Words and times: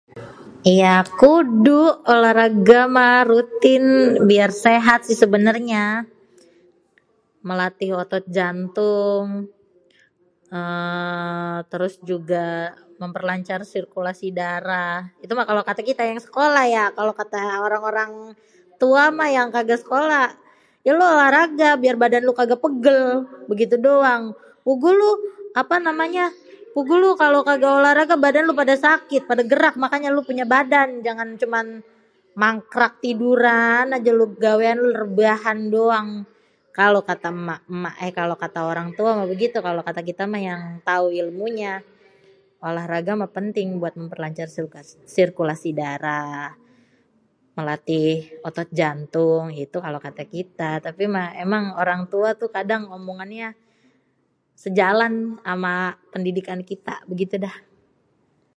ya 0.83 0.95
kudu 1.21 1.81
lah 1.89 2.11
olahraga 2.17 2.81
mah 2.97 3.17
rutin 3.31 3.83
biar 4.29 4.49
sehat 4.65 4.99
si 5.07 5.13
sebenêrnya 5.21 5.85
melatih 7.49 7.89
otot 8.03 8.25
jantung 8.37 9.27
êê 10.57 11.57
trus 11.71 11.95
juga 12.09 12.47
perlancar 13.17 13.59
sirkulasi 13.73 14.27
darah 14.39 14.97
itumah 15.23 15.45
kalo 15.49 15.59
kata 15.69 15.81
kita 15.89 16.03
yang 16.11 16.21
sekolah 16.27 16.65
ya 16.75 16.85
kalo 16.97 17.11
kata 17.19 17.39
orang-orang 17.65 18.11
yang 18.17 18.27
tua 18.81 19.03
mah 19.17 19.29
yang 19.37 19.49
kaga 19.55 19.75
sekolah, 19.83 20.27
ya 20.85 20.91
luh 20.97 21.05
olahraga 21.15 21.69
biar 21.81 21.95
badan 22.03 22.21
luh 22.27 22.33
kaga 22.39 22.57
pegel 22.63 23.05
gitu 23.61 23.75
doang 23.87 24.23
puguh 24.65 24.89
luh 24.99 25.15
apanamnya 25.61 26.27
kalo 27.23 27.39
kaga 27.49 27.67
olaharga 27.77 28.15
badan 28.25 28.43
lu 28.49 28.53
pada 28.61 28.73
sakit 28.85 29.23
gerak 29.51 29.75
makanya 29.83 30.09
lu 30.15 30.21
punya 30.29 30.45
badan 30.55 30.89
jangan 31.05 31.29
cuman 31.41 31.65
magkrak 32.41 32.93
tiduran 33.05 33.85
ajé 33.95 34.09
lu 34.19 34.25
gaweannya 34.43 34.97
rebahan 35.01 35.59
doang 35.75 36.07
kalo 36.77 36.99
kata 37.09 37.27
éma-éma 37.33 37.91
éh 38.05 38.09
kalo 38.17 38.33
kata 38.43 38.59
orang 38.71 38.87
tua 38.97 39.11
mah 39.19 39.27
begitu 39.33 39.57
kalo 39.65 39.79
kata 39.87 40.01
kita 40.09 40.23
mah 40.31 40.41
yang 40.49 40.61
tadi 40.81 40.85
tau 40.89 41.05
ilmunya 41.21 41.73
olahraga 42.65 43.11
mah 43.19 43.29
penting 43.35 43.67
buat 43.81 43.93
memperlancar 43.99 44.47
sirkulasi 45.11 45.69
darah 45.77 46.55
melatih 47.51 48.31
otot 48.47 48.71
jantung 48.71 49.51
lah 49.51 49.59
itu 49.67 49.75
kalo 49.83 49.99
kata 49.99 50.23
kita 50.23 50.71
kan 50.79 50.95
emang 51.35 51.75
orang 51.75 52.07
tua 52.07 52.31
tuh 52.39 52.47
omongannya 52.95 53.51
sejalan 54.61 55.35
ama 55.43 55.99
pendidikan 56.15 56.61
kita 56.63 57.03
ya 57.03 57.11
gitu 57.17 57.35
dah 57.43 57.55